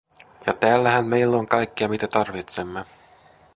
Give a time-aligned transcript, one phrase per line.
[0.47, 2.85] Ja täällähän meillä on kaikkea mitä tarvitsemme.